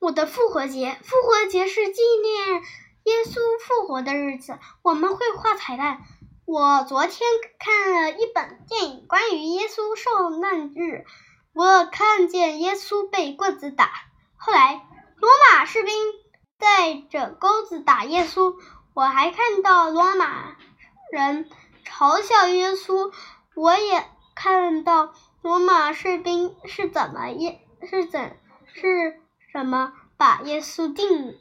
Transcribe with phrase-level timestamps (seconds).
[0.00, 2.62] 我的复活节，复活节是纪念
[3.04, 6.02] 耶稣复活的日子，我们会画彩蛋。
[6.44, 7.28] 我昨天
[7.58, 11.04] 看了一本电影，关于耶稣受难日，
[11.52, 13.90] 我看见耶稣被棍子打，
[14.36, 14.86] 后来
[15.16, 15.92] 罗马士兵
[16.58, 18.54] 带着钩子打耶稣，
[18.94, 20.56] 我还看到罗马
[21.10, 21.50] 人
[21.84, 23.12] 嘲笑耶稣，
[23.56, 24.06] 我也
[24.36, 25.12] 看到
[25.42, 28.38] 罗马士兵是怎么耶是怎
[28.72, 29.20] 是
[29.50, 31.38] 什么把耶稣钉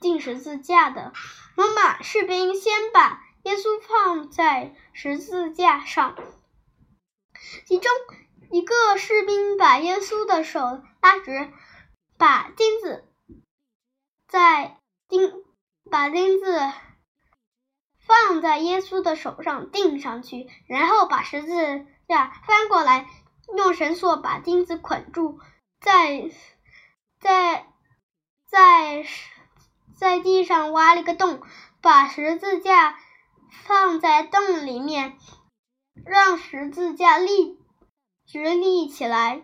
[0.00, 1.12] 钉十字架的。
[1.56, 6.16] 罗马士兵先把耶稣放在十字架上，
[7.66, 7.90] 其中
[8.50, 11.52] 一个士兵把耶稣的手拉直，
[12.16, 13.04] 把钉子
[14.26, 15.44] 在钉
[15.90, 16.72] 把钉子
[17.98, 23.08] 放在耶稣的手上钉上去，然后把十字架翻过来，
[23.56, 25.40] 用绳索把钉子捆住，
[25.80, 26.30] 再
[27.20, 27.66] 在
[28.46, 29.04] 在
[29.96, 31.42] 在地上挖了个洞，
[31.80, 32.98] 把十字架
[33.50, 35.18] 放在洞里面，
[36.06, 37.58] 让十字架立
[38.26, 39.42] 直立起来。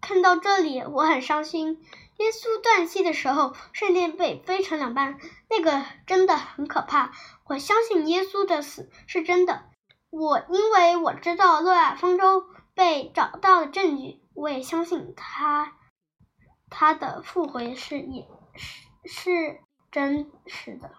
[0.00, 1.84] 看到这里，我很伤心。
[2.18, 7.12] 耶稣断气的时候，圣殿被分成两半，那个真的很可怕。
[7.46, 9.64] 我相信耶稣的死是真的，
[10.10, 15.74] 我因为我知道诺亚方舟被找到的证据，我也相信他
[16.70, 20.92] 他的复回是也是是真实的。